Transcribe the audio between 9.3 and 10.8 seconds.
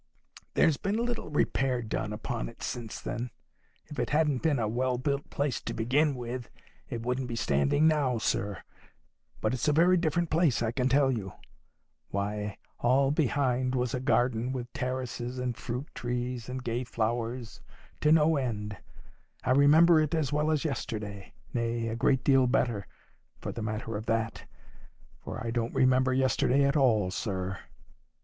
But it's a very different place, I